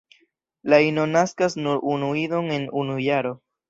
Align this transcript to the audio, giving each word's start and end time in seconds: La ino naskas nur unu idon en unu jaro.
La 0.73 0.79
ino 0.85 1.05
naskas 1.13 1.59
nur 1.63 1.87
unu 1.95 2.13
idon 2.25 2.53
en 2.61 2.69
unu 2.85 3.01
jaro. 3.11 3.41